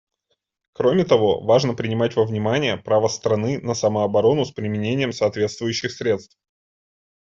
Кроме 0.73 1.05
того, 1.05 1.41
важно 1.43 1.75
принимать 1.75 2.15
во 2.15 2.25
внимание 2.25 2.75
право 2.75 3.07
страны 3.07 3.59
на 3.61 3.75
самооборону 3.75 4.45
с 4.45 4.51
применением 4.51 5.13
соответствующих 5.13 5.91
средств. 5.91 6.39